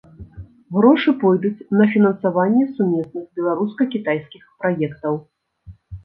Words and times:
Грошы 0.75 1.11
пойдуць 1.23 1.65
на 1.81 1.85
фінансаванне 1.91 2.65
сумесных 2.77 3.23
беларуска-кітайскіх 3.41 4.43
праектаў. 4.63 5.21